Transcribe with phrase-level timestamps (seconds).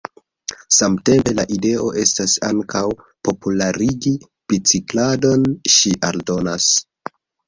[0.75, 2.81] Samtempe la ideo estas ankaŭ
[3.27, 4.13] popularigi
[4.55, 6.67] bicikladon, ŝi aldonas.